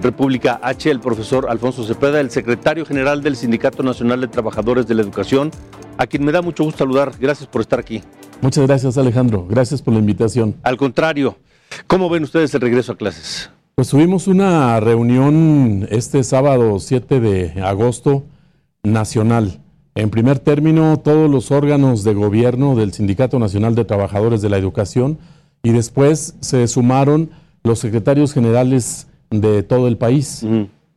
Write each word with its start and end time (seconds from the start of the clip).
República 0.00 0.60
H, 0.62 0.90
el 0.90 1.00
profesor 1.00 1.46
Alfonso 1.48 1.84
Cepeda, 1.84 2.20
el 2.20 2.30
secretario 2.30 2.84
general 2.84 3.22
del 3.22 3.36
Sindicato 3.36 3.82
Nacional 3.82 4.20
de 4.20 4.28
Trabajadores 4.28 4.86
de 4.86 4.94
la 4.94 5.02
Educación, 5.02 5.50
a 5.98 6.06
quien 6.06 6.24
me 6.24 6.32
da 6.32 6.42
mucho 6.42 6.64
gusto 6.64 6.78
saludar. 6.78 7.12
Gracias 7.18 7.48
por 7.48 7.60
estar 7.60 7.78
aquí. 7.78 8.02
Muchas 8.40 8.66
gracias 8.66 8.98
Alejandro, 8.98 9.46
gracias 9.48 9.80
por 9.80 9.94
la 9.94 10.00
invitación. 10.00 10.56
Al 10.62 10.76
contrario, 10.76 11.36
¿cómo 11.86 12.10
ven 12.10 12.24
ustedes 12.24 12.54
el 12.54 12.60
regreso 12.60 12.92
a 12.92 12.96
clases? 12.96 13.50
Pues 13.74 13.88
tuvimos 13.88 14.28
una 14.28 14.78
reunión 14.80 15.86
este 15.90 16.22
sábado 16.22 16.78
7 16.78 17.20
de 17.20 17.62
agosto 17.62 18.24
nacional. 18.82 19.60
En 19.96 20.10
primer 20.10 20.40
término, 20.40 20.98
todos 20.98 21.30
los 21.30 21.50
órganos 21.50 22.04
de 22.04 22.14
gobierno 22.14 22.74
del 22.74 22.92
Sindicato 22.92 23.38
Nacional 23.38 23.74
de 23.74 23.84
Trabajadores 23.84 24.42
de 24.42 24.48
la 24.48 24.58
Educación 24.58 25.18
y 25.62 25.70
después 25.70 26.34
se 26.40 26.66
sumaron 26.68 27.30
los 27.62 27.78
secretarios 27.78 28.32
generales 28.32 29.08
de 29.40 29.62
todo 29.62 29.88
el 29.88 29.96
país. 29.96 30.44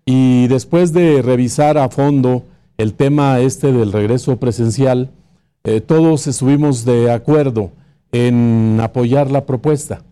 Y 0.06 0.48
después 0.48 0.94
de 0.94 1.22
revisar 1.22 1.78
a 1.78 1.90
fondo 1.90 2.44
el 2.78 2.94
tema 2.94 3.40
este 3.40 3.72
del 3.72 3.92
regreso 3.92 4.38
presencial, 4.38 5.10
eh, 5.64 5.82
todos 5.82 6.28
estuvimos 6.28 6.86
de 6.86 7.12
acuerdo 7.12 7.72
en 8.12 8.80
apoyar 8.82 9.30
la 9.30 9.46
propuesta 9.46 10.04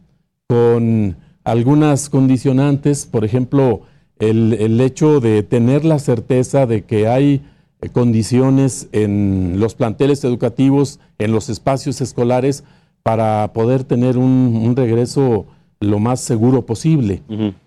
con 0.47 1.15
algunas 1.43 2.09
condicionantes, 2.09 3.05
por 3.05 3.23
ejemplo, 3.23 3.81
el, 4.19 4.53
el 4.53 4.81
hecho 4.81 5.19
de 5.19 5.43
tener 5.43 5.85
la 5.85 5.99
certeza 5.99 6.65
de 6.65 6.83
que 6.83 7.07
hay 7.07 7.41
eh, 7.81 7.89
condiciones 7.89 8.89
en 8.91 9.59
los 9.59 9.75
planteles 9.75 10.23
educativos, 10.23 10.99
en 11.19 11.31
los 11.31 11.49
espacios 11.49 12.01
escolares, 12.01 12.63
para 13.03 13.53
poder 13.53 13.83
tener 13.83 14.17
un, 14.17 14.61
un 14.63 14.75
regreso 14.75 15.45
lo 15.89 15.99
más 15.99 16.19
seguro 16.19 16.65
posible. 16.65 17.21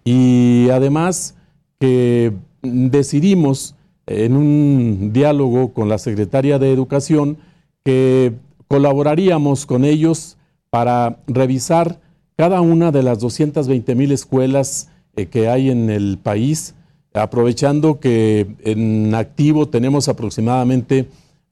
Y 0.04 0.68
además 0.70 1.36
que 1.78 2.32
decidimos 2.62 3.74
en 4.06 4.36
un 4.36 5.12
diálogo 5.12 5.72
con 5.72 5.88
la 5.88 5.98
Secretaria 5.98 6.58
de 6.58 6.72
Educación 6.72 7.38
que 7.84 8.34
colaboraríamos 8.68 9.66
con 9.66 9.84
ellos 9.84 10.36
para 10.70 11.18
revisar 11.26 12.00
cada 12.36 12.60
una 12.60 12.92
de 12.92 13.02
las 13.02 13.18
220 13.18 13.94
mil 13.94 14.12
escuelas 14.12 14.90
eh, 15.16 15.26
que 15.26 15.48
hay 15.48 15.70
en 15.70 15.90
el 15.90 16.18
país, 16.22 16.74
aprovechando 17.12 17.98
que 17.98 18.46
en 18.64 19.14
activo 19.14 19.68
tenemos 19.68 20.08
aproximadamente 20.08 21.08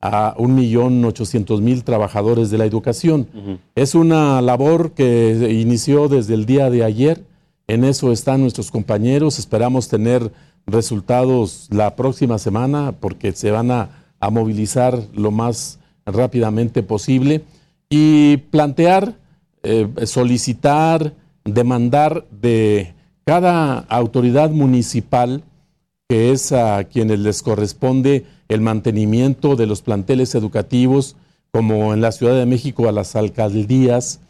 a 0.06 0.36
1.800.000 0.36 1.82
trabajadores 1.82 2.50
de 2.50 2.58
la 2.58 2.64
educación. 2.64 3.28
Es 3.74 3.94
una 3.94 4.40
labor 4.40 4.92
que 4.92 5.58
inició 5.60 6.08
desde 6.08 6.34
el 6.34 6.46
día 6.46 6.70
de 6.70 6.84
ayer. 6.84 7.24
En 7.66 7.84
eso 7.84 8.12
están 8.12 8.40
nuestros 8.40 8.70
compañeros. 8.70 9.38
Esperamos 9.38 9.88
tener 9.88 10.30
resultados 10.66 11.68
la 11.70 11.96
próxima 11.96 12.38
semana 12.38 12.92
porque 12.98 13.32
se 13.32 13.50
van 13.50 13.70
a, 13.70 14.04
a 14.20 14.30
movilizar 14.30 14.98
lo 15.14 15.30
más 15.30 15.78
rápidamente 16.04 16.82
posible 16.82 17.42
y 17.88 18.38
plantear, 18.50 19.14
eh, 19.62 19.88
solicitar, 20.04 21.14
demandar 21.44 22.26
de 22.30 22.94
cada 23.24 23.78
autoridad 23.78 24.50
municipal, 24.50 25.42
que 26.08 26.30
es 26.30 26.52
a 26.52 26.84
quienes 26.84 27.18
les 27.18 27.42
corresponde 27.42 28.24
el 28.48 28.60
mantenimiento 28.60 29.56
de 29.56 29.66
los 29.66 29.82
planteles 29.82 30.34
educativos, 30.34 31.16
como 31.50 31.94
en 31.94 32.00
la 32.00 32.12
Ciudad 32.12 32.34
de 32.34 32.46
México 32.46 32.88
a 32.88 32.92
las 32.92 33.16
alcaldías, 33.16 34.20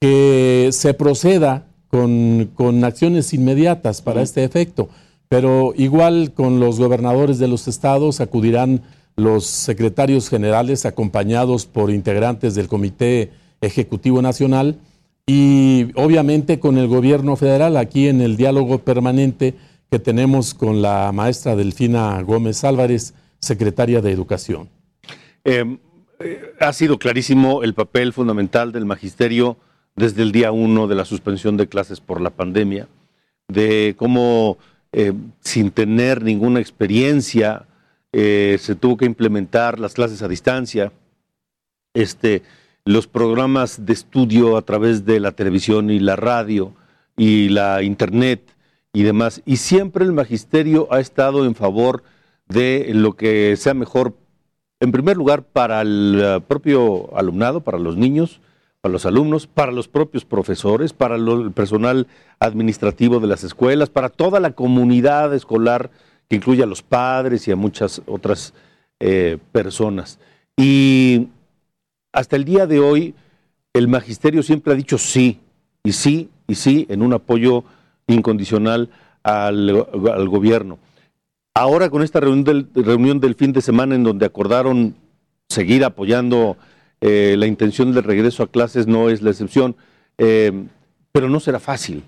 que 0.00 0.70
se 0.72 0.94
proceda 0.94 1.66
con, 1.88 2.50
con 2.54 2.84
acciones 2.84 3.32
inmediatas 3.32 4.02
para 4.02 4.22
este 4.22 4.44
efecto. 4.44 4.88
Pero 5.28 5.72
igual 5.76 6.32
con 6.34 6.60
los 6.60 6.78
gobernadores 6.78 7.38
de 7.38 7.48
los 7.48 7.66
estados 7.68 8.20
acudirán 8.20 8.82
los 9.16 9.46
secretarios 9.46 10.28
generales 10.28 10.84
acompañados 10.84 11.66
por 11.66 11.90
integrantes 11.90 12.54
del 12.54 12.68
Comité 12.68 13.30
Ejecutivo 13.60 14.20
Nacional 14.20 14.78
y 15.26 15.88
obviamente 15.96 16.60
con 16.60 16.78
el 16.78 16.86
gobierno 16.86 17.34
federal 17.34 17.76
aquí 17.76 18.08
en 18.08 18.20
el 18.20 18.36
diálogo 18.36 18.78
permanente 18.78 19.54
que 19.90 19.98
tenemos 19.98 20.54
con 20.54 20.82
la 20.82 21.10
maestra 21.12 21.56
Delfina 21.56 22.20
Gómez 22.22 22.62
Álvarez, 22.62 23.14
secretaria 23.46 24.02
de 24.02 24.12
Educación. 24.12 24.68
Eh, 25.44 25.78
eh, 26.18 26.54
ha 26.60 26.72
sido 26.72 26.98
clarísimo 26.98 27.62
el 27.62 27.74
papel 27.74 28.12
fundamental 28.12 28.72
del 28.72 28.84
magisterio 28.84 29.56
desde 29.94 30.22
el 30.22 30.32
día 30.32 30.52
uno 30.52 30.86
de 30.88 30.94
la 30.94 31.04
suspensión 31.04 31.56
de 31.56 31.68
clases 31.68 32.00
por 32.00 32.20
la 32.20 32.30
pandemia, 32.30 32.88
de 33.48 33.94
cómo 33.96 34.58
eh, 34.92 35.12
sin 35.40 35.70
tener 35.70 36.22
ninguna 36.22 36.60
experiencia 36.60 37.66
se 38.12 38.74
tuvo 38.80 38.96
que 38.96 39.04
implementar 39.04 39.78
las 39.78 39.92
clases 39.92 40.22
a 40.22 40.28
distancia, 40.28 40.90
este, 41.92 42.42
los 42.86 43.06
programas 43.06 43.84
de 43.84 43.92
estudio 43.92 44.56
a 44.56 44.62
través 44.62 45.04
de 45.04 45.20
la 45.20 45.32
televisión 45.32 45.90
y 45.90 45.98
la 45.98 46.16
radio 46.16 46.72
y 47.14 47.50
la 47.50 47.82
internet 47.82 48.40
y 48.94 49.02
demás. 49.02 49.42
Y 49.44 49.58
siempre 49.58 50.06
el 50.06 50.12
magisterio 50.12 50.88
ha 50.90 50.98
estado 50.98 51.44
en 51.44 51.54
favor 51.54 52.04
de 52.04 52.15
lo 52.48 53.12
que 53.14 53.56
sea 53.56 53.74
mejor, 53.74 54.14
en 54.80 54.92
primer 54.92 55.16
lugar, 55.16 55.42
para 55.42 55.80
el 55.82 56.20
eh, 56.22 56.40
propio 56.46 57.16
alumnado, 57.16 57.60
para 57.62 57.78
los 57.78 57.96
niños, 57.96 58.40
para 58.80 58.92
los 58.92 59.06
alumnos, 59.06 59.46
para 59.46 59.72
los 59.72 59.88
propios 59.88 60.24
profesores, 60.24 60.92
para 60.92 61.16
el 61.16 61.52
personal 61.52 62.06
administrativo 62.38 63.18
de 63.20 63.26
las 63.26 63.42
escuelas, 63.42 63.90
para 63.90 64.10
toda 64.10 64.38
la 64.38 64.52
comunidad 64.52 65.34
escolar 65.34 65.90
que 66.28 66.36
incluye 66.36 66.62
a 66.62 66.66
los 66.66 66.82
padres 66.82 67.46
y 67.48 67.52
a 67.52 67.56
muchas 67.56 68.02
otras 68.06 68.54
eh, 69.00 69.38
personas. 69.52 70.18
Y 70.56 71.28
hasta 72.12 72.36
el 72.36 72.44
día 72.44 72.66
de 72.66 72.80
hoy, 72.80 73.14
el 73.72 73.88
magisterio 73.88 74.42
siempre 74.42 74.72
ha 74.72 74.76
dicho 74.76 74.98
sí, 74.98 75.40
y 75.82 75.92
sí, 75.92 76.30
y 76.46 76.54
sí, 76.54 76.86
en 76.88 77.02
un 77.02 77.12
apoyo 77.12 77.64
incondicional 78.06 78.88
al, 79.22 79.86
al 80.12 80.28
gobierno. 80.28 80.78
Ahora 81.58 81.88
con 81.88 82.02
esta 82.02 82.20
reunión 82.20 82.44
del, 82.44 82.84
reunión 82.84 83.18
del 83.18 83.34
fin 83.34 83.54
de 83.54 83.62
semana 83.62 83.94
en 83.94 84.04
donde 84.04 84.26
acordaron 84.26 84.94
seguir 85.48 85.86
apoyando 85.86 86.58
eh, 87.00 87.34
la 87.38 87.46
intención 87.46 87.94
del 87.94 88.04
regreso 88.04 88.42
a 88.42 88.50
clases 88.50 88.86
no 88.86 89.08
es 89.08 89.22
la 89.22 89.30
excepción, 89.30 89.74
eh, 90.18 90.52
pero 91.12 91.30
no 91.30 91.40
será 91.40 91.58
fácil 91.58 92.04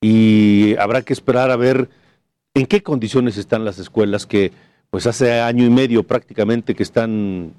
y 0.00 0.74
habrá 0.78 1.02
que 1.02 1.12
esperar 1.12 1.50
a 1.50 1.56
ver 1.56 1.90
en 2.54 2.64
qué 2.64 2.82
condiciones 2.82 3.36
están 3.36 3.66
las 3.66 3.78
escuelas 3.78 4.24
que 4.24 4.52
pues 4.88 5.06
hace 5.06 5.38
año 5.38 5.66
y 5.66 5.70
medio 5.70 6.02
prácticamente 6.02 6.74
que 6.74 6.82
están, 6.82 7.52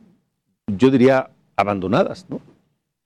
yo 0.66 0.90
diría, 0.90 1.30
abandonadas, 1.56 2.26
¿no? 2.28 2.42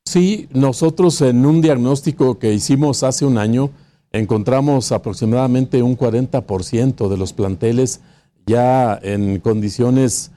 Sí, 0.06 0.48
nosotros 0.54 1.20
en 1.20 1.46
un 1.46 1.62
diagnóstico 1.62 2.40
que 2.40 2.54
hicimos 2.54 3.04
hace 3.04 3.26
un 3.26 3.38
año 3.38 3.70
encontramos 4.14 4.94
aproximadamente 4.94 5.84
un 5.84 5.98
40% 5.98 7.10
de 7.10 7.18
los 7.18 7.34
planteles 7.34 8.00
ya 8.46 9.00
en 9.02 9.40
condiciones, 9.40 10.32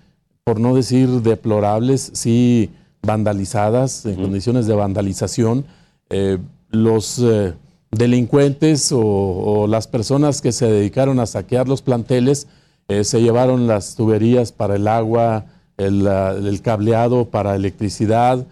por 0.45 0.61
no 0.61 0.75
decir 0.75 1.09
deplorables, 1.23 2.11
sí 2.15 2.71
vandalizadas, 3.03 4.05
en 4.05 4.17
condiciones 4.17 4.67
de 4.67 4.75
vandalización. 4.75 5.65
Eh, 6.11 6.39
los 6.71 7.19
eh, 7.19 7.55
delincuentes 7.91 8.91
o, 8.93 9.67
las 9.69 9.87
personas 9.87 10.43
que 10.43 10.53
se 10.53 10.67
dedicaron 10.67 11.21
a 11.21 11.27
saquear 11.27 11.69
los 11.69 11.83
planteles 11.83 12.49
eh, 12.89 13.05
se 13.05 13.23
llevaron 13.23 13.67
las 13.67 13.97
tuberías 13.97 14.53
para 14.53 14.77
el 14.77 14.87
agua, 14.87 15.47
el, 15.77 16.07
el 16.07 16.61
cableado 16.63 17.27
para 17.27 17.57
electricidad, 17.57 18.47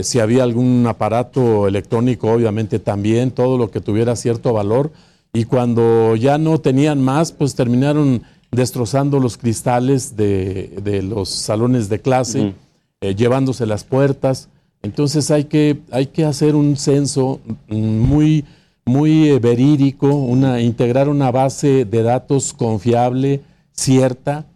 si 0.00 0.18
había 0.18 0.44
algún 0.44 0.86
aparato 0.88 1.68
electrónico, 1.68 2.32
obviamente 2.32 2.78
también, 2.78 3.30
todo 3.30 3.58
lo 3.58 3.70
que 3.70 3.82
tuviera 3.82 4.16
cierto 4.16 4.54
valor. 4.54 4.90
Y 5.34 5.44
cuando 5.44 6.16
ya 6.16 6.38
no 6.38 6.58
tenían 6.58 7.02
más, 7.02 7.32
pues 7.32 7.54
terminaron 7.54 8.22
destrozando 8.54 9.20
los 9.20 9.36
cristales 9.36 10.16
de, 10.16 11.02
los 11.02 11.28
salones 11.28 11.88
de 11.88 12.00
clase, 12.00 12.54
eh, 13.00 13.14
llevándose 13.14 13.66
las 13.66 13.84
puertas. 13.84 14.48
Entonces 14.82 15.30
hay 15.30 15.44
que, 15.44 15.80
hay 15.90 16.06
que 16.06 16.24
hacer 16.24 16.54
un 16.54 16.76
censo 16.76 17.40
muy, 17.68 18.44
muy 18.84 19.30
eh, 19.30 19.38
verídico, 19.38 20.08
una, 20.08 20.60
integrar 20.60 21.08
una 21.08 21.30
base 21.30 21.84
de 21.84 22.02
datos 22.02 22.52
confiable, 22.52 23.40
cierta, 23.72 24.46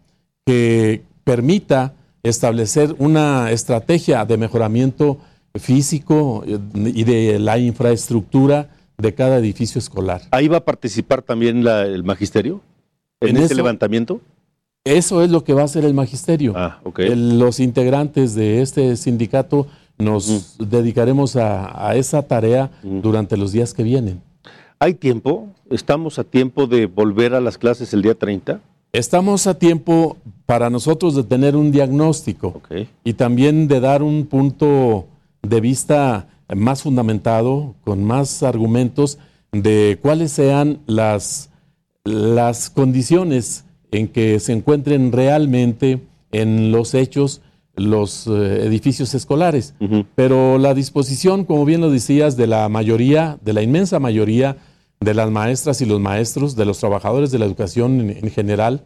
que 0.44 1.03
permita 1.25 1.94
establecer 2.23 2.94
una 2.99 3.51
estrategia 3.51 4.25
de 4.25 4.37
mejoramiento 4.37 5.19
físico 5.55 6.44
eh, 6.47 6.59
y 6.75 7.05
de 7.05 7.39
la 7.39 7.59
infraestructura 7.59 8.71
de 8.99 9.15
cada 9.15 9.39
edificio 9.39 9.79
escolar. 9.79 10.23
¿Ahí 10.31 10.49
va 10.49 10.59
a 10.59 10.65
participar 10.65 11.23
también 11.23 11.67
el 11.67 12.05
magisterio 12.05 12.61
en, 13.20 13.37
ese 13.37 13.55
levantamiento? 13.55 14.20
Eso 14.85 15.23
es 15.23 15.31
lo 15.31 15.44
que 15.44 15.53
va 15.53 15.62
a 15.62 15.65
hacer 15.65 15.85
el 15.85 15.94
magisterio. 15.94 16.55
Ah, 16.56 16.81
los 16.97 17.61
integrantes 17.61 18.35
de 18.35 18.62
este 18.62 18.97
sindicato 18.97 19.67
nos 19.99 20.56
dedicaremos 20.59 21.37
a, 21.37 21.94
esa 21.97 22.23
tarea 22.23 22.70
durante 22.82 23.37
los 23.37 23.53
días 23.53 23.75
que 23.75 23.82
vienen. 23.82 24.23
¿Hay 24.79 24.94
tiempo? 24.94 25.49
¿Estamos 25.70 26.19
a 26.19 26.25
tiempo 26.25 26.67
de 26.67 26.87
volver 26.87 27.35
a 27.35 27.41
las 27.41 27.59
clases 27.59 27.93
el 27.93 28.03
día 28.03 28.15
30? 28.15 28.61
Estamos 28.93 29.47
a 29.47 29.59
tiempo 29.59 30.17
para 30.47 30.70
nosotros 30.70 31.15
de 31.15 31.25
tener 31.25 31.56
un 31.56 31.73
diagnóstico 31.73 32.62
y 33.05 33.15
también 33.15 33.69
de 33.69 33.81
dar 33.81 34.03
un 34.03 34.25
punto 34.26 35.06
de 35.43 35.61
vista 35.61 36.29
más 36.55 36.82
fundamentado, 36.82 37.75
con 37.85 38.05
más 38.05 38.43
argumentos 38.43 39.19
de 39.53 39.99
cuáles 40.00 40.32
sean 40.32 40.79
las, 40.87 41.48
las 42.08 42.70
condiciones 42.70 43.64
en 43.90 44.08
que 44.08 44.40
se 44.40 44.52
encuentren 44.52 45.12
realmente 45.12 46.00
en 46.31 46.72
los 46.72 46.94
hechos 46.94 47.43
los 47.76 48.26
eh, 48.26 48.66
edificios 48.66 49.14
escolares. 49.14 49.75
Pero 50.14 50.58
la 50.58 50.75
disposición, 50.75 51.44
como 51.44 51.64
bien 51.64 51.81
lo 51.81 51.90
decías, 51.90 52.37
de 52.37 52.46
la 52.46 52.69
mayoría, 52.69 53.38
de 53.43 53.52
la 53.52 53.62
inmensa 53.62 53.99
mayoría 53.99 54.56
de 55.00 55.14
las 55.14 55.31
maestras 55.31 55.81
y 55.81 55.87
los 55.87 56.00
maestros, 56.00 56.56
de 56.56 56.64
los 56.64 56.78
trabajadores 56.78 57.31
de 57.31 57.38
la 57.38 57.44
educación 57.44 58.10
en, 58.10 58.31
general, 58.31 58.84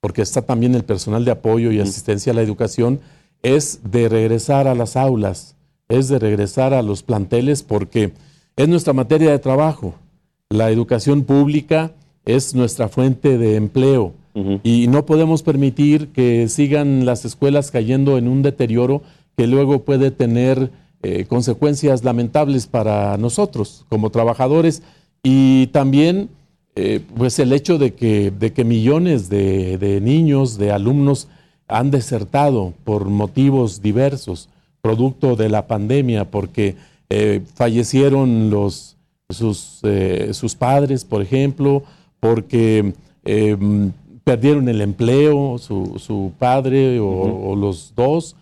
porque 0.00 0.22
está 0.22 0.42
también 0.42 0.74
el 0.74 0.84
personal 0.84 1.24
de 1.24 1.32
apoyo 1.32 1.70
y 1.70 1.80
asistencia 1.80 2.32
a 2.32 2.34
la 2.34 2.42
educación, 2.42 3.00
es 3.42 3.80
de 3.84 4.08
regresar 4.08 4.68
a 4.68 4.74
las 4.74 4.96
aulas, 4.96 5.56
es 5.88 6.08
de 6.08 6.18
regresar 6.18 6.72
a 6.72 6.82
los 6.82 7.02
planteles, 7.02 7.62
porque 7.62 8.12
es 8.56 8.68
nuestra 8.68 8.92
materia 8.92 9.30
de 9.30 9.38
trabajo. 9.38 9.94
La 10.48 10.70
educación 10.70 11.24
pública 11.24 11.92
es 12.36 12.54
nuestra 12.54 12.88
fuente 12.88 13.38
de 13.38 13.56
empleo. 13.56 14.14
Y 14.62 14.86
no 14.86 15.06
podemos 15.06 15.42
permitir 15.42 16.08
que 16.08 16.48
sigan 16.48 17.04
las 17.04 17.24
escuelas 17.24 17.70
cayendo 17.72 18.16
en 18.16 18.28
un 18.28 18.42
deterioro 18.42 19.02
que 19.36 19.48
luego 19.48 19.80
puede 19.80 20.12
tener 20.12 20.70
eh, 21.02 21.24
consecuencias 21.26 22.04
lamentables 22.04 22.66
para 22.66 23.16
nosotros 23.16 23.84
como 23.88 24.10
trabajadores. 24.10 24.82
Y 25.22 25.66
también 25.68 26.28
eh, 26.76 27.00
pues 27.16 27.38
el 27.40 27.52
hecho 27.52 27.76
de 27.76 27.94
que, 27.94 28.30
de 28.30 28.52
que 28.52 28.64
millones 28.64 29.28
de, 29.28 29.98
niños, 30.00 30.58
de 30.58 30.70
alumnos 30.70 31.26
han 31.66 31.90
desertado 31.90 32.72
por 32.84 33.06
motivos 33.06 33.82
diversos, 33.82 34.48
producto 34.80 35.36
de 35.36 35.48
la 35.48 35.66
pandemia, 35.66 36.30
porque 36.30 36.76
eh, 37.10 37.42
fallecieron 37.54 38.50
los, 38.50 38.96
sus, 39.28 39.80
sus 40.32 40.54
padres, 40.54 41.04
por 41.04 41.20
ejemplo, 41.20 41.82
porque 42.20 42.94
perdieron 44.24 44.68
el 44.68 44.80
empleo, 44.80 45.58
su, 45.58 46.32
padre 46.38 47.00
o, 47.00 47.56
los 47.56 47.94
dos, 47.96 48.36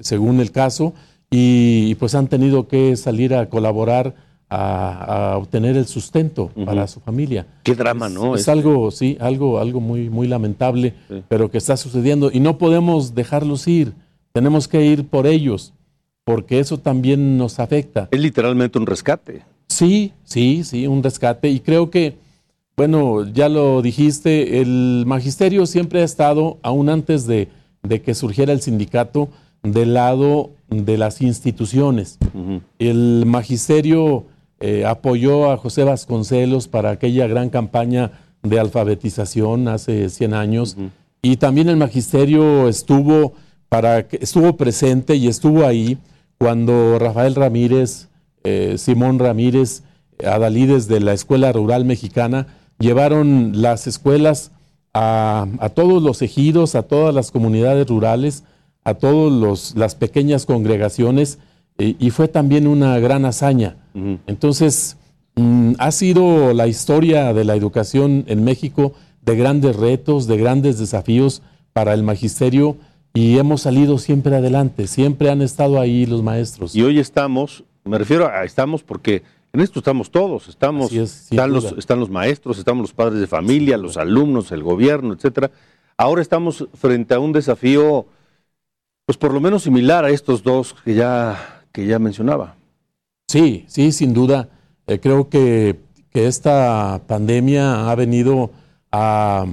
según 0.00 0.40
el 0.40 0.50
caso, 0.50 0.94
y, 1.30 1.94
pues 1.96 2.14
han 2.14 2.26
tenido 2.26 2.66
que 2.66 2.96
salir 2.96 3.34
a 3.34 3.48
colaborar 3.48 4.14
a, 4.48 5.36
obtener 5.38 5.76
el 5.76 5.86
sustento 5.86 6.50
para 6.64 6.88
su 6.88 7.00
familia. 7.00 7.46
Qué 7.62 7.74
drama, 7.74 8.08
¿no? 8.08 8.34
Es, 8.34 8.48
algo, 8.48 8.90
sí, 8.90 9.16
algo, 9.20 9.60
algo 9.60 9.80
muy, 9.80 10.10
muy 10.10 10.26
lamentable, 10.26 10.94
pero 11.28 11.50
que 11.50 11.58
está 11.58 11.76
sucediendo 11.76 12.30
y 12.32 12.40
no 12.40 12.58
podemos 12.58 13.14
dejarlos 13.14 13.68
ir. 13.68 13.92
Tenemos 14.32 14.68
que 14.68 14.84
ir 14.84 15.06
por 15.06 15.26
ellos, 15.26 15.72
porque 16.24 16.58
eso 16.58 16.78
también 16.78 17.38
nos 17.38 17.60
afecta. 17.60 18.08
Es 18.10 18.20
literalmente 18.20 18.78
un 18.78 18.86
rescate. 18.86 19.42
Sí, 19.68 20.12
sí, 20.24 20.64
sí, 20.64 20.86
un 20.86 21.02
rescate. 21.02 21.48
Y 21.48 21.60
creo 21.60 21.90
que 21.90 22.16
bueno, 22.76 23.26
ya 23.26 23.48
lo 23.48 23.82
dijiste, 23.82 24.60
el 24.60 25.04
magisterio 25.06 25.66
siempre 25.66 26.00
ha 26.00 26.04
estado, 26.04 26.58
aún 26.62 26.88
antes 26.88 27.26
de, 27.26 27.48
que 28.04 28.14
surgiera 28.14 28.52
el 28.52 28.60
sindicato, 28.60 29.28
del 29.62 29.94
lado 29.94 30.52
de 30.68 30.96
las 30.96 31.20
instituciones. 31.20 32.18
El 32.78 33.24
magisterio 33.26 34.24
eh, 34.58 34.84
apoyó 34.86 35.50
a 35.50 35.56
José 35.56 35.84
Vasconcelos 35.84 36.68
para 36.68 36.90
aquella 36.90 37.26
gran 37.26 37.50
campaña 37.50 38.12
de 38.42 38.58
alfabetización 38.58 39.68
hace 39.68 40.08
100 40.08 40.34
años. 40.34 40.76
Y 41.22 41.36
también 41.36 41.68
el 41.68 41.76
magisterio 41.76 42.68
estuvo, 42.68 43.34
para, 43.68 44.00
estuvo 44.12 44.56
presente 44.56 45.16
y 45.16 45.28
estuvo 45.28 45.66
ahí 45.66 45.98
cuando 46.38 46.98
Rafael 46.98 47.34
Ramírez, 47.34 48.08
eh, 48.44 48.76
Simón 48.78 49.18
Ramírez, 49.18 49.82
Adalides 50.24 50.88
de 50.88 51.00
la 51.00 51.12
Escuela 51.12 51.52
Rural 51.52 51.84
Mexicana, 51.84 52.46
llevaron 52.80 53.62
las 53.62 53.86
escuelas 53.86 54.50
a, 54.92 55.46
todos 55.74 56.02
los 56.02 56.20
ejidos, 56.22 56.74
a 56.74 56.82
todas 56.82 57.14
las 57.14 57.30
comunidades 57.30 57.86
rurales, 57.86 58.42
a 58.82 58.94
todas 58.94 59.74
las 59.76 59.94
pequeñas 59.94 60.46
congregaciones, 60.46 61.38
y 61.78 62.10
fue 62.10 62.28
también 62.28 62.66
una 62.66 62.98
gran 62.98 63.24
hazaña. 63.24 63.76
Entonces, 64.26 64.96
mm, 65.36 65.74
ha 65.78 65.92
sido 65.92 66.52
la 66.52 66.66
historia 66.66 67.32
de 67.32 67.44
la 67.44 67.54
educación 67.54 68.24
en 68.26 68.44
México 68.44 68.92
de 69.22 69.36
grandes 69.36 69.76
retos, 69.76 70.26
de 70.26 70.36
grandes 70.36 70.78
desafíos 70.78 71.42
para 71.72 71.94
el 71.94 72.02
magisterio, 72.02 72.76
y 73.14 73.38
hemos 73.38 73.62
salido 73.62 73.98
siempre 73.98 74.36
adelante, 74.36 74.86
siempre 74.86 75.30
han 75.30 75.42
estado 75.42 75.80
ahí 75.80 76.06
los 76.06 76.22
maestros. 76.22 76.76
Y 76.76 76.82
hoy 76.82 76.98
estamos, 76.98 77.64
me 77.84 77.98
refiero 77.98 78.28
a 78.28 78.44
estamos 78.44 78.82
porque 78.82 79.22
en 79.52 79.60
esto 79.60 79.80
estamos 79.80 80.10
todos, 80.10 80.48
estamos, 80.48 80.92
están, 80.92 81.52
los, 81.52 81.72
están 81.72 81.98
los 81.98 82.08
maestros, 82.08 82.58
estamos 82.58 82.82
los 82.82 82.92
padres 82.92 83.20
de 83.20 83.26
familia, 83.26 83.76
los 83.76 83.96
alumnos, 83.96 84.52
el 84.52 84.62
gobierno, 84.62 85.12
etcétera. 85.14 85.50
Ahora 85.96 86.22
estamos 86.22 86.68
frente 86.74 87.14
a 87.14 87.18
un 87.18 87.32
desafío, 87.32 88.06
pues 89.06 89.18
por 89.18 89.34
lo 89.34 89.40
menos 89.40 89.64
similar 89.64 90.04
a 90.04 90.10
estos 90.10 90.42
dos 90.42 90.74
que 90.84 90.94
ya, 90.94 91.64
que 91.72 91.84
ya 91.86 91.98
mencionaba. 91.98 92.56
Sí, 93.26 93.64
sí, 93.66 93.90
sin 93.90 94.14
duda. 94.14 94.48
Eh, 94.86 95.00
creo 95.00 95.28
que, 95.28 95.80
que, 96.10 96.26
esta 96.26 97.02
pandemia 97.06 97.90
ha 97.90 97.94
venido 97.96 98.52
a, 98.92 99.46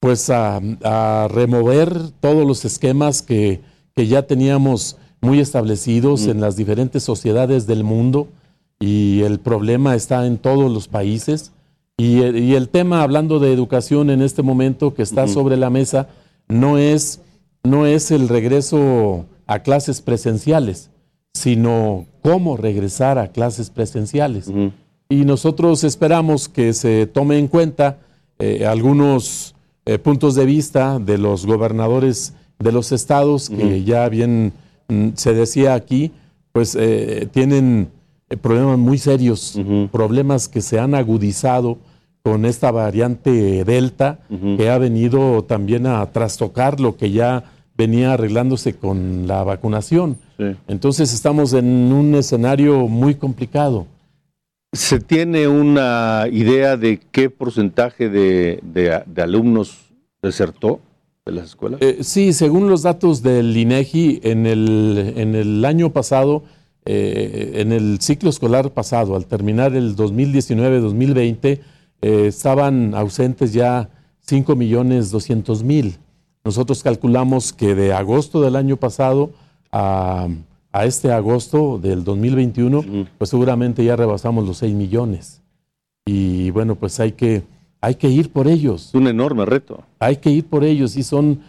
pues 0.00 0.30
a, 0.30 0.58
remover 1.30 2.10
todos 2.20 2.46
los 2.46 2.64
esquemas 2.64 3.20
que, 3.20 3.60
que 3.94 4.06
ya 4.06 4.22
teníamos 4.22 4.96
muy 5.20 5.40
establecidos 5.40 6.26
mm. 6.26 6.30
en 6.30 6.40
las 6.40 6.56
diferentes 6.56 7.02
sociedades 7.02 7.66
del 7.66 7.84
mundo 7.84 8.28
y 8.78 9.22
el 9.22 9.40
problema 9.40 9.94
está 9.94 10.26
en 10.26 10.38
todos 10.38 10.70
los 10.70 10.88
países. 10.88 11.52
Y, 11.98 12.20
el 12.20 12.68
tema, 12.68 13.02
hablando 13.02 13.38
de 13.38 13.52
educación 13.52 14.10
en 14.10 14.20
este 14.20 14.42
momento 14.42 14.92
que 14.92 15.02
está 15.02 15.28
sobre 15.28 15.56
la 15.56 15.70
mesa, 15.70 16.08
no 16.46 16.76
es, 16.76 17.22
no 17.64 17.86
es 17.86 18.10
el 18.10 18.28
regreso 18.28 19.24
a 19.46 19.60
clases 19.60 20.02
presenciales, 20.02 20.90
sino 21.32 22.04
cómo 22.22 22.58
regresar 22.58 23.18
a 23.18 23.28
clases 23.28 23.70
presenciales. 23.70 24.50
Y 25.08 25.24
nosotros 25.24 25.84
esperamos 25.84 26.48
que 26.48 26.74
se 26.74 27.06
tome 27.06 27.38
en 27.38 27.48
cuenta 27.48 27.98
eh, 28.38 28.66
algunos 28.66 29.54
eh, 29.86 29.98
puntos 29.98 30.34
de 30.34 30.44
vista 30.44 30.98
de 30.98 31.16
los 31.16 31.46
gobernadores 31.46 32.34
de 32.58 32.72
los 32.72 32.92
estados, 32.92 33.48
que 33.48 33.84
ya 33.84 34.08
bien 34.08 34.52
mm, 34.88 35.10
se 35.14 35.32
decía 35.32 35.74
aquí, 35.74 36.12
pues 36.52 36.76
eh, 36.78 37.28
tienen 37.32 37.90
problemas 38.34 38.78
muy 38.78 38.98
serios, 38.98 39.58
problemas 39.92 40.48
que 40.48 40.60
se 40.60 40.80
han 40.80 40.94
agudizado 40.94 41.78
con 42.22 42.44
esta 42.44 42.72
variante 42.72 43.64
Delta, 43.64 44.18
que 44.56 44.68
ha 44.68 44.78
venido 44.78 45.44
también 45.44 45.86
a 45.86 46.04
trastocar 46.10 46.80
lo 46.80 46.96
que 46.96 47.12
ya 47.12 47.44
venía 47.76 48.14
arreglándose 48.14 48.74
con 48.74 49.28
la 49.28 49.44
vacunación. 49.44 50.16
Entonces 50.66 51.12
estamos 51.14 51.52
en 51.52 51.92
un 51.92 52.14
escenario 52.16 52.88
muy 52.88 53.14
complicado. 53.14 53.86
¿Se 54.72 54.98
tiene 54.98 55.46
una 55.46 56.26
idea 56.30 56.76
de 56.76 57.00
qué 57.12 57.30
porcentaje 57.30 58.08
de, 58.08 59.04
alumnos 59.16 59.78
desertó 60.20 60.80
de 61.24 61.32
las 61.32 61.46
escuelas? 61.46 61.80
Eh, 61.80 61.98
sí, 62.00 62.32
según 62.32 62.68
los 62.68 62.82
datos 62.82 63.22
del 63.22 63.56
INEGI, 63.56 64.20
en 64.24 64.46
el, 64.46 65.14
en 65.16 65.34
el 65.36 65.64
año 65.64 65.92
pasado 65.92 66.42
eh, 66.86 67.52
en 67.56 67.72
el 67.72 68.00
ciclo 68.00 68.30
escolar 68.30 68.70
pasado, 68.70 69.16
al 69.16 69.26
terminar 69.26 69.74
el 69.74 69.96
2019-2020, 69.96 71.60
eh, 72.02 72.26
estaban 72.26 72.94
ausentes 72.94 73.52
ya 73.52 73.90
5 74.20 74.56
millones 74.56 75.10
200 75.10 75.62
mil. 75.64 75.96
Nosotros 76.44 76.82
calculamos 76.82 77.52
que 77.52 77.74
de 77.74 77.92
agosto 77.92 78.40
del 78.40 78.54
año 78.54 78.76
pasado 78.76 79.30
a, 79.72 80.28
a 80.76 80.84
este 80.84 81.10
agosto 81.10 81.78
del 81.78 82.04
2021, 82.04 83.08
pues 83.18 83.30
seguramente 83.30 83.84
ya 83.84 83.96
rebasamos 83.96 84.46
los 84.46 84.58
6 84.58 84.74
millones. 84.74 85.42
Y 86.04 86.50
bueno, 86.50 86.76
pues 86.76 87.00
hay 87.00 87.12
que, 87.12 87.42
hay 87.80 87.96
que 87.96 88.08
ir 88.08 88.30
por 88.30 88.46
ellos. 88.46 88.88
Es 88.88 88.94
un 88.94 89.08
enorme 89.08 89.44
reto. 89.44 89.82
Hay 89.98 90.16
que 90.16 90.30
ir 90.30 90.46
por 90.46 90.64
ellos 90.64 90.96
y 90.96 91.02
son, 91.02 91.40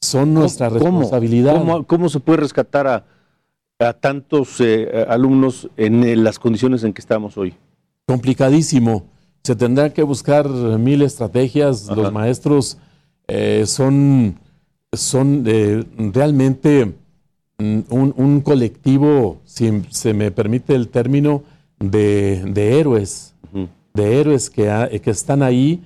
son 0.00 0.32
nuestra 0.32 0.68
responsabilidad. 0.68 1.84
¿Cómo, 1.86 2.08
se 2.08 2.20
puede 2.20 2.38
rescatar 2.38 2.86
a, 2.86 3.04
a 3.78 3.92
tantos 3.92 4.60
eh, 4.60 5.04
alumnos 5.08 5.68
en 5.76 6.04
eh, 6.04 6.16
las 6.16 6.38
condiciones 6.38 6.82
en 6.84 6.92
que 6.92 7.00
estamos 7.00 7.36
hoy? 7.36 7.54
Complicadísimo. 8.06 9.04
Se 9.42 9.54
tendrán 9.54 9.92
que 9.92 10.02
buscar 10.02 10.48
mil 10.48 11.02
estrategias. 11.02 11.86
Los 11.88 12.12
maestros 12.12 12.78
eh, 13.28 13.64
son, 13.66 14.38
son 14.92 15.44
realmente 16.12 16.94
Mm, 17.58 17.80
un, 17.88 18.40
colectivo, 18.42 19.40
si 19.46 19.82
se 19.88 20.12
me 20.12 20.30
permite 20.30 20.74
el 20.74 20.88
término, 20.88 21.42
de, 21.78 22.78
héroes, 22.78 23.34
de 23.94 24.20
héroes 24.20 24.50
que, 24.50 25.00
que, 25.02 25.10
están 25.10 25.42
ahí 25.42 25.82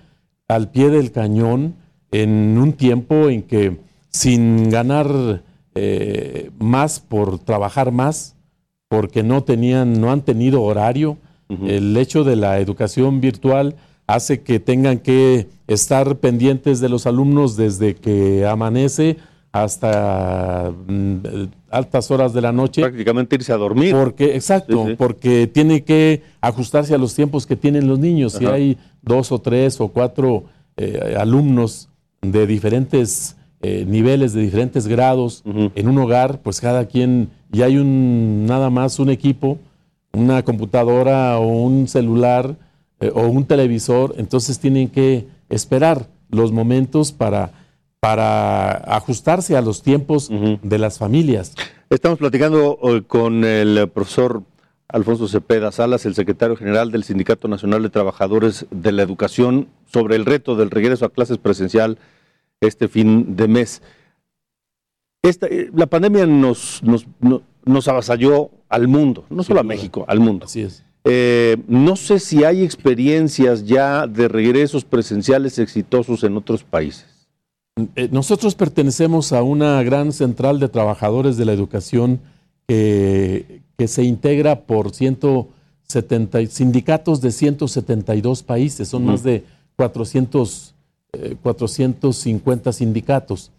al 0.49 0.71
pie 0.71 0.89
del 0.89 1.13
cañón 1.13 1.77
en 2.11 2.59
un 2.59 2.73
tiempo 2.73 3.29
en 3.29 3.43
que 3.43 3.79
sin 4.11 4.69
ganar 4.69 5.43
eh, 5.75 6.51
más 6.59 7.01
por 7.01 7.39
trabajar 7.39 7.93
más, 7.93 8.37
porque 8.89 9.23
no 9.23 9.45
tenían, 9.45 10.01
no 10.01 10.11
han 10.11 10.23
tenido 10.23 10.63
horario, 10.63 11.19
el 11.67 11.97
hecho 11.97 12.23
de 12.23 12.37
la 12.37 12.61
educación 12.61 13.21
virtual 13.21 13.75
hace 14.07 14.43
que 14.43 14.61
tengan 14.61 14.99
que 14.99 15.49
estar 15.67 16.17
pendientes 16.19 16.79
de 16.79 16.89
los 16.89 17.07
alumnos 17.07 17.57
desde 17.57 17.97
que 17.97 18.47
amanece 18.47 19.17
hasta 19.53 20.73
mm, 20.87 21.17
altas 21.71 22.11
horas 22.11 22.33
de 22.33 22.41
la 22.41 22.53
noche. 22.53 22.83
Prácticamente 22.83 23.37
irse 23.37 23.53
a 23.53 23.57
dormir. 23.57 23.93
Porque, 23.93 24.37
exacto, 24.37 24.89
porque 24.97 25.47
tiene 25.49 25.83
que 25.83 26.23
ajustarse 26.41 26.95
a 26.95 26.99
los 26.99 27.15
tiempos 27.15 27.47
que 27.47 27.57
tienen 27.57 27.89
los 27.89 27.99
niños. 27.99 28.35
Si 28.35 28.47
hay 28.47 28.79
dos 29.03 29.33
o 29.33 29.41
tres 29.41 29.81
o 29.81 29.89
cuatro 29.89 30.45
eh, 30.77 31.17
alumnos 31.19 31.89
de 32.23 32.47
diferentes 32.47 33.37
eh, 33.63 33.85
niveles, 33.87 34.33
de 34.33 34.43
diferentes 34.43 34.87
grados 34.87 35.43
en 35.45 35.89
un 35.89 35.99
hogar, 35.99 36.41
pues 36.41 36.61
cada 36.61 36.87
quien, 36.87 37.31
y 37.53 37.63
hay 37.63 37.77
un 37.77 38.47
nada 38.47 38.71
más 38.71 38.99
un 38.99 39.11
equipo, 39.11 39.59
una 40.13 40.43
computadora 40.43 41.39
o 41.39 41.47
un 41.47 41.87
celular 41.87 42.57
eh, 43.01 43.11
o 43.15 43.27
un 43.29 43.45
televisor, 43.45 44.15
entonces 44.19 44.59
tienen 44.59 44.89
que 44.89 45.27
esperar 45.49 46.07
los 46.31 46.53
momentos 46.53 47.13
para 47.13 47.53
para 48.01 48.73
ajustarse 48.97 49.57
a 49.57 49.61
los 49.61 49.83
tiempos 49.83 50.31
de 50.63 50.79
las 50.79 50.99
familias. 50.99 51.55
Estamos 51.91 52.19
platicando 52.19 52.79
eh, 52.83 53.03
con 53.07 53.45
el 53.45 53.89
profesor 53.89 54.43
Alfonso 54.89 55.29
Cepeda 55.29 55.71
Salas, 55.71 56.07
el 56.07 56.15
secretario 56.15 56.57
general 56.57 56.91
del 56.91 57.05
Sindicato 57.05 57.47
Nacional 57.47 57.83
de 57.83 57.91
Trabajadores 57.91 58.67
de 58.71 58.93
la 58.93 59.03
Educación, 59.03 59.69
sobre 59.93 60.17
el 60.17 60.25
reto 60.25 60.57
del 60.57 60.71
regreso 60.71 61.05
a 61.05 61.11
clases 61.11 61.37
presencial 61.37 61.99
este 62.61 62.89
fin 62.89 63.37
de 63.37 63.49
mes. 63.49 63.83
Esta, 65.23 65.47
eh, 65.47 65.71
la 65.75 65.87
pandemia 65.87 66.27
nos, 66.27 66.83
nos, 66.83 67.89
avasalló 67.89 68.51
al 68.69 68.89
mundo, 68.89 69.25
no 69.31 69.43
solo 69.43 69.61
a 69.61 69.65
México, 69.65 70.05
al 70.09 70.21
mundo. 70.21 70.47
Así 70.47 70.63
es. 70.63 70.85
Eh, 71.05 71.57
no 71.67 71.97
sé 71.97 72.19
si 72.19 72.45
hay 72.45 72.63
experiencias 72.63 73.65
ya 73.67 74.07
de 74.07 74.29
regresos 74.29 74.85
presenciales 74.85 75.59
exitosos 75.59 76.25
en 76.25 76.37
otros 76.37 76.63
países. 76.63 77.07
Eh, 77.97 78.09
nosotros 78.13 78.55
pertenecemos 78.55 79.33
a 79.33 79.43
una 79.43 79.83
gran 79.83 80.13
central 80.13 80.61
de 80.61 80.69
trabajadores 80.69 81.37
de 81.37 81.45
la 81.45 81.53
educación 81.53 82.21
que, 82.67 83.61
se 83.87 84.03
integra 84.05 84.61
por 84.61 84.95
170 84.95 86.47
sindicatos 86.47 87.23
de 87.23 87.33
172 87.33 88.43
países, 88.43 88.89
son 88.89 89.07
más 89.07 89.23
de 89.23 89.45
400, 89.77 90.75
450 91.43 92.71
eh, 92.71 92.73
sindicatos. 92.73 93.53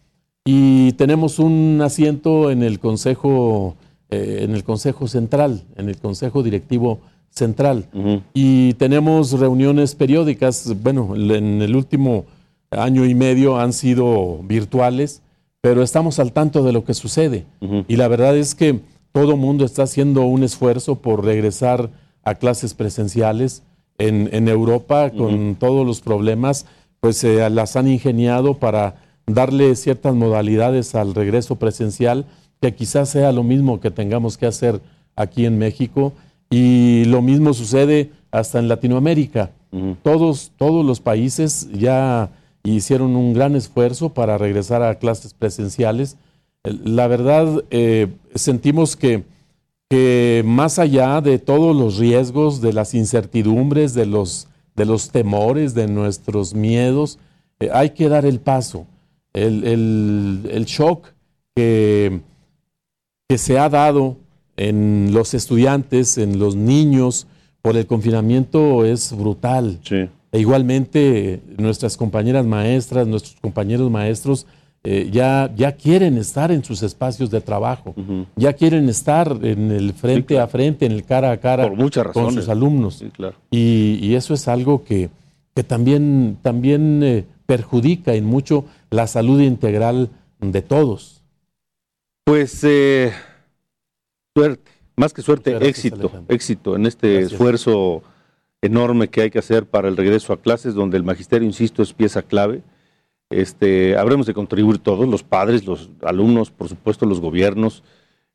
Y 0.44 0.94
tenemos 0.94 1.40
un 1.40 1.80
asiento 1.84 2.50
en 2.50 2.64
el 2.64 2.80
Consejo, 2.80 3.76
eh, 4.10 4.40
en 4.42 4.56
el 4.56 4.64
Consejo 4.64 5.08
Central, 5.08 5.64
en 5.76 5.90
el 5.90 5.98
Consejo 5.98 6.42
Directivo 6.42 7.00
Central. 7.30 7.86
Y 8.34 8.74
tenemos 8.74 9.32
reuniones 9.40 9.96
periódicas, 9.96 10.76
bueno, 10.82 11.16
en 11.16 11.62
el 11.62 11.76
último 11.76 12.26
año 12.72 13.06
y 13.06 13.16
medio 13.16 13.58
han 13.58 13.72
sido 13.72 14.40
virtuales, 14.44 15.22
pero 15.62 15.84
estamos 15.84 16.20
al 16.20 16.34
tanto 16.34 16.64
de 16.64 16.74
lo 16.74 16.84
que 16.84 16.94
sucede. 16.94 17.46
Y 17.88 17.96
la 17.96 18.08
verdad 18.08 18.36
es 18.36 18.56
que 18.56 18.82
todo 19.12 19.38
mundo 19.38 19.64
está 19.64 19.84
haciendo 19.84 20.24
un 20.24 20.44
esfuerzo 20.44 20.96
por 20.96 21.24
regresar 21.24 21.90
a 22.24 22.36
clases 22.36 22.74
presenciales. 22.74 23.64
En, 23.98 24.48
Europa, 24.48 25.12
con 25.12 25.56
todos 25.56 25.86
los 25.86 26.02
problemas, 26.02 26.66
pues 27.02 27.18
se 27.18 27.50
las 27.50 27.76
han 27.76 27.88
ingeniado 27.88 28.54
para 28.54 28.96
darle 29.26 29.76
ciertas 29.76 30.14
modalidades 30.16 30.96
al 30.96 31.14
regreso 31.16 31.56
presencial, 31.58 32.26
que 32.62 32.76
quizás 32.76 33.10
sea 33.10 33.32
lo 33.32 33.44
mismo 33.44 33.80
que 33.80 33.92
tengamos 33.92 34.38
que 34.38 34.46
hacer 34.46 34.80
aquí 35.16 35.46
en 35.46 35.58
México. 35.58 36.14
Y 36.50 37.06
lo 37.06 37.22
mismo 37.22 37.54
sucede 37.54 38.12
hasta 38.30 38.60
en 38.60 38.68
Latinoamérica. 38.68 39.52
todos, 40.04 40.52
todos 40.58 40.86
los 40.86 41.00
países 41.00 41.70
ya 41.74 42.30
hicieron 42.64 43.16
un 43.16 43.34
gran 43.34 43.56
esfuerzo 43.56 44.10
para 44.10 44.38
regresar 44.38 44.84
a 44.84 44.96
clases 44.96 45.34
presenciales. 45.34 46.18
La 46.64 47.08
verdad, 47.08 47.64
eh, 47.72 48.10
sentimos 48.36 48.96
que, 48.96 49.24
que, 49.90 50.44
más 50.46 50.78
allá 50.78 51.22
de 51.22 51.40
todos 51.40 51.76
los 51.76 51.98
riesgos, 51.98 52.62
de 52.62 52.74
las 52.74 52.94
incertidumbres, 52.94 53.94
de 53.96 54.06
los, 54.06 54.48
de 54.82 54.86
los 54.88 55.12
temores, 55.12 55.76
de 55.76 55.88
nuestros 55.88 56.56
miedos, 56.56 57.20
eh, 57.60 57.70
hay 57.72 57.92
que 57.92 58.10
dar 58.10 58.26
el 58.26 58.40
paso. 58.40 58.88
El, 59.32 59.64
el, 59.64 60.66
shock 60.66 61.06
que, 61.56 62.22
que 63.30 63.38
se 63.38 63.60
ha 63.60 63.70
dado 63.70 64.18
en 64.58 65.14
los 65.14 65.36
estudiantes, 65.36 66.18
en 66.18 66.40
los 66.40 66.56
niños, 66.56 67.28
por 67.62 67.78
el 67.78 67.86
confinamiento 67.86 68.84
es 68.84 69.16
brutal. 69.16 69.80
Sí. 69.84 70.10
E 70.32 70.40
igualmente 70.40 71.42
nuestras 71.60 71.96
compañeras 71.96 72.44
maestras, 72.44 73.06
nuestros 73.06 73.36
compañeros 73.40 73.92
maestros 73.92 74.48
eh, 74.84 75.10
ya, 75.12 75.52
ya 75.56 75.74
quieren 75.74 76.18
estar 76.18 76.52
en 76.52 76.64
sus 76.64 76.82
espacios 76.82 77.30
de 77.30 77.40
trabajo, 77.40 77.94
ya 78.36 78.54
quieren 78.54 78.90
estar 78.90 79.38
en 79.44 79.70
el 79.70 79.94
frente 79.94 80.40
a 80.40 80.48
frente, 80.48 80.88
en 80.88 80.92
el 80.92 81.04
cara 81.06 81.32
a 81.32 81.38
cara 81.38 81.72
con 82.12 82.34
sus 82.34 82.50
alumnos. 82.50 83.04
y, 83.52 84.16
eso 84.16 84.34
es 84.34 84.48
algo 84.48 84.84
que, 84.84 85.10
que 85.56 85.64
también, 85.64 86.38
también 86.42 87.04
eh, 87.04 87.26
perjudica 87.46 88.16
en 88.16 88.26
mucho 88.26 88.66
la 88.90 89.06
salud 89.06 89.40
integral 89.42 90.10
de 90.40 90.62
todos. 90.64 91.22
Pues 92.24 92.64
eh, 92.64 93.14
suerte, 94.36 94.72
más 94.96 95.14
que 95.14 95.22
suerte, 95.22 95.58
éxito, 95.68 96.12
éxito 96.28 96.76
en 96.76 96.88
este 96.88 97.20
esfuerzo 97.20 98.02
enorme 98.62 99.10
que 99.10 99.22
hay 99.22 99.30
que 99.30 99.40
hacer 99.40 99.66
para 99.66 99.90
el 99.90 99.98
regreso 99.98 100.34
a 100.34 100.42
clases, 100.42 100.74
donde 100.74 100.98
el 100.98 101.04
magisterio, 101.04 101.48
insisto, 101.48 101.84
es 101.84 101.94
pieza 101.94 102.22
clave. 102.24 102.64
Este, 103.32 103.98
habremos 103.98 104.28
de 104.28 104.34
contribuir 104.34 104.78
todos, 104.78 105.08
los 105.08 105.24
padres, 105.24 105.66
los 105.66 105.90
alumnos, 106.04 106.52
por 106.52 106.70
supuesto, 106.70 107.06
los 107.06 107.20
gobiernos, 107.20 107.84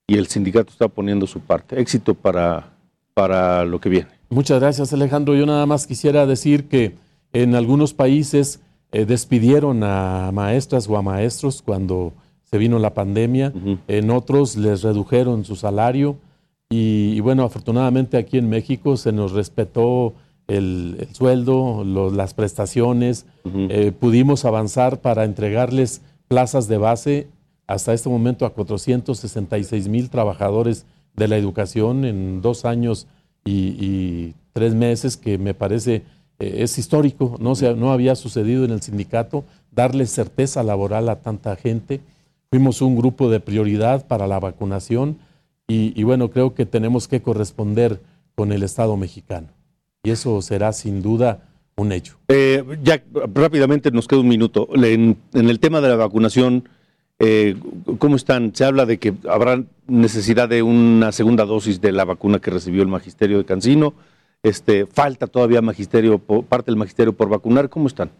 y 0.06 0.16
el 0.16 0.26
sindicato 0.26 0.70
está 0.70 0.88
poniendo 0.88 1.26
su 1.26 1.40
parte. 1.40 1.80
Éxito 1.80 2.14
para, 2.14 2.70
para 3.14 3.64
lo 3.64 3.80
que 3.80 3.88
viene. 3.88 4.08
Muchas 4.28 4.60
gracias, 4.60 4.92
Alejandro. 4.92 5.34
Yo 5.34 5.46
nada 5.46 5.66
más 5.66 5.86
quisiera 5.86 6.26
decir 6.26 6.68
que 6.68 6.94
en 7.32 7.54
algunos 7.54 7.92
países 7.92 8.60
eh, 8.92 9.04
despidieron 9.04 9.82
a 9.84 10.30
maestras 10.32 10.88
o 10.88 10.96
a 10.96 11.02
maestros 11.02 11.62
cuando 11.62 12.12
se 12.44 12.58
vino 12.58 12.78
la 12.78 12.94
pandemia, 12.94 13.52
en 13.88 14.10
otros 14.10 14.56
les 14.56 14.82
redujeron 14.82 15.44
su 15.44 15.56
salario, 15.56 16.16
y, 16.68 17.20
bueno, 17.20 17.44
afortunadamente 17.44 18.16
aquí 18.16 18.38
en 18.38 18.48
México 18.48 18.96
se 18.96 19.12
nos 19.12 19.32
respetó 19.32 20.14
el, 20.48 21.08
sueldo, 21.12 21.84
las 22.12 22.34
prestaciones, 22.34 23.26
eh, 23.44 23.92
pudimos 23.98 24.44
avanzar 24.44 25.00
para 25.00 25.24
entregarles 25.24 26.02
plazas 26.28 26.68
de 26.68 26.78
base 26.78 27.28
hasta 27.66 27.92
este 27.92 28.08
momento 28.08 28.46
a 28.46 28.50
466 28.50 29.88
mil 29.88 30.08
trabajadores 30.10 30.86
de 31.14 31.28
la 31.28 31.36
educación 31.36 32.04
en 32.04 32.42
dos 32.42 32.64
años 32.64 33.06
y, 33.44 34.34
tres 34.52 34.74
meses, 34.74 35.18
que 35.18 35.36
me 35.36 35.52
parece 35.52 36.02
eh, 36.38 36.56
es 36.58 36.78
histórico, 36.78 37.36
no, 37.38 37.54
se, 37.54 37.74
no 37.74 37.92
había 37.92 38.14
sucedido 38.14 38.64
en 38.64 38.70
el 38.70 38.80
sindicato, 38.80 39.44
darle 39.70 40.06
certeza 40.06 40.62
laboral 40.62 41.08
a 41.08 41.20
tanta 41.20 41.54
gente. 41.56 42.00
Fuimos 42.50 42.80
un 42.80 42.96
grupo 42.96 43.28
de 43.28 43.40
prioridad 43.40 44.06
para 44.06 44.26
la 44.26 44.40
vacunación 44.40 45.18
y, 45.68 46.02
bueno, 46.04 46.30
creo 46.30 46.54
que 46.54 46.64
tenemos 46.64 47.08
que 47.08 47.20
corresponder 47.20 48.00
con 48.36 48.52
el 48.52 48.62
Estado 48.62 48.96
mexicano. 48.96 49.48
Y 50.06 50.12
eso 50.12 50.40
será 50.40 50.72
sin 50.72 51.02
duda 51.02 51.48
un 51.75 51.90
hecho. 51.90 52.16
Eh, 52.28 52.62
ya 52.84 53.02
rápidamente 53.34 53.90
nos 53.90 54.06
queda 54.06 54.20
un 54.20 54.28
minuto. 54.28 54.68
En, 54.72 55.16
el 55.32 55.58
tema 55.58 55.80
de 55.80 55.88
la 55.88 55.96
vacunación, 55.96 56.68
Eh, 57.18 57.56
¿Cómo 57.98 58.14
están? 58.14 58.54
Se 58.54 58.64
habla 58.64 58.84
de 58.84 58.98
que 58.98 59.14
habrá 59.26 59.64
necesidad 59.88 60.50
de 60.50 60.62
una 60.62 61.12
segunda 61.12 61.46
dosis 61.46 61.80
de 61.80 61.90
la 61.90 62.04
vacuna 62.04 62.40
que 62.40 62.50
recibió 62.50 62.82
el 62.82 62.88
magisterio 62.88 63.38
de 63.38 63.46
Cancino. 63.46 63.94
Este, 64.42 64.84
falta 64.84 65.26
todavía 65.26 65.62
magisterio, 65.62 66.18
parte 66.18 66.70
del 66.70 66.76
magisterio 66.76 67.14
por 67.14 67.28
vacunar. 67.30 67.68
¿Cómo 67.70 67.88
están? 67.88 68.10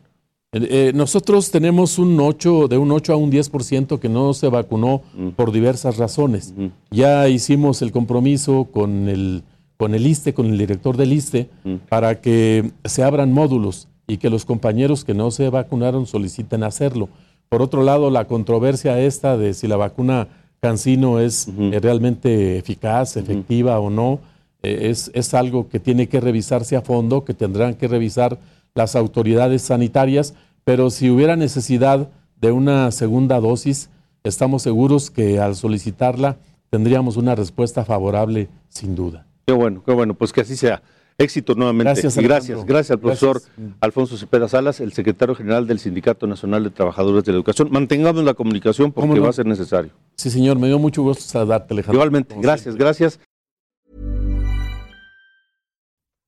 Eh, 0.52 0.93
nosotros 0.95 1.50
tenemos 1.50 1.99
un 1.99 2.19
8, 2.19 2.69
de 2.69 2.78
un 2.78 2.90
8 2.90 3.12
a 3.12 3.16
un 3.16 3.31
10% 3.31 4.00
que 4.00 4.09
no 4.09 4.33
se 4.33 4.49
vacunó 4.49 5.02
mm. 5.14 5.28
por 5.37 5.52
diversas 5.52 5.99
razones. 5.99 6.55
Ya 6.90 7.28
hicimos 7.28 7.83
el 7.83 7.93
compromiso 7.93 8.64
con 8.73 9.09
el, 9.09 9.45
con 9.76 9.95
el 9.95 10.06
ISTE, 10.06 10.35
con 10.35 10.47
el 10.47 10.59
director 10.59 10.97
del 10.97 11.12
ISTE, 11.12 11.49
mm. 11.64 11.75
para 11.88 12.21
que 12.21 12.71
se 12.85 13.02
abran 13.02 13.33
módulos 13.33 13.88
y 14.06 14.18
que 14.18 14.30
los 14.30 14.45
compañeros 14.45 15.04
que 15.04 15.14
no 15.14 15.30
se 15.30 15.50
vacunaron 15.50 16.06
soliciten 16.06 16.62
hacerlo. 16.62 17.09
Por 17.49 17.62
otro 17.62 17.83
lado, 17.83 18.11
la 18.11 18.26
controversia 18.26 19.00
esta 19.00 19.37
de 19.37 19.54
si 19.54 19.66
la 19.66 19.76
vacuna 19.76 20.28
Cancino 20.61 21.21
es 21.21 21.49
eh, 21.49 21.78
realmente 21.80 22.59
eficaz, 22.59 23.16
efectiva 23.16 23.78
o 23.78 23.90
no, 23.90 24.21
es, 24.62 25.11
es 25.14 25.35
algo 25.35 25.68
que 25.68 25.78
tiene 25.78 26.09
que 26.09 26.21
revisarse 26.21 26.76
a 26.76 26.83
fondo, 26.83 27.25
que 27.25 27.35
tendrán 27.35 27.75
que 27.75 27.88
revisar 27.88 28.38
las 28.75 28.97
autoridades 28.97 29.62
sanitarias, 29.62 30.35
pero 30.64 30.90
si 30.90 31.11
hubiera 31.11 31.37
necesidad 31.37 32.09
de 32.40 32.52
una 32.52 32.90
segunda 32.90 33.40
dosis, 33.40 33.90
estamos 34.25 34.62
seguros 34.62 35.11
que 35.11 35.38
al 35.38 35.54
solicitarla 35.54 36.37
tendríamos 36.71 37.16
una 37.16 37.35
respuesta 37.35 37.85
favorable 37.85 38.49
sin 38.68 38.95
duda. 38.95 39.25
Qué 39.47 39.53
bueno, 39.53 39.83
qué 39.85 39.93
bueno, 39.93 40.15
pues 40.15 40.33
que 40.33 40.41
así 40.41 40.57
sea. 40.57 40.83
Éxito 41.19 41.55
nuevamente. 41.55 41.85
Gracias, 41.85 42.17
gracias, 42.19 42.65
gracias 42.67 42.91
al 42.91 42.99
profesor 42.99 43.41
Alfonso 43.81 44.19
Cepeda 44.19 44.49
Salas, 44.49 44.81
el 44.81 44.93
secretario 44.93 45.35
general 45.35 45.67
del 45.67 45.79
Sindicato 45.79 46.26
Nacional 46.26 46.65
de 46.65 46.71
Trabajadores 46.71 47.25
de 47.25 47.33
la 47.33 47.37
Educación. 47.37 47.69
Mantengamos 47.71 48.25
la 48.25 48.35
comunicación 48.35 48.91
porque 48.93 49.21
va 49.21 49.31
a 49.31 49.33
ser 49.33 49.47
necesario. 49.47 49.93
Sí, 50.17 50.31
señor, 50.31 50.59
me 50.59 50.67
dio 50.67 50.79
mucho 50.79 51.03
gusto 51.03 51.23
saludarte, 51.23 51.73
Alejandro. 51.75 51.95
Igualmente, 51.95 52.35
gracias, 52.38 52.76
gracias. 52.76 53.21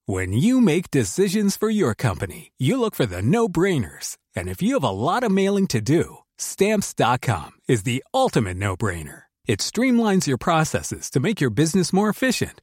When 0.07 0.33
you 0.33 0.61
make 0.61 0.91
decisions 0.91 1.57
for 1.57 1.69
your 1.69 1.95
company, 1.95 2.53
you 2.57 2.81
look 2.81 2.95
for 2.95 3.05
the 3.05 3.21
no-brainers. 3.21 4.17
And 4.35 4.49
if 4.49 4.63
you 4.63 4.75
have 4.75 4.85
a 4.85 4.91
lot 4.91 5.23
of 5.23 5.31
mailing 5.31 5.67
to 5.67 5.83
do, 5.83 6.19
stamps.com 6.39 7.51
is 7.69 7.83
the 7.83 8.03
ultimate 8.15 8.57
no-brainer. 8.57 9.25
It 9.47 9.61
streamlines 9.61 10.27
your 10.27 10.39
processes 10.39 11.11
to 11.11 11.21
make 11.21 11.43
your 11.43 11.51
business 11.51 11.93
more 11.93 12.09
efficient, 12.09 12.63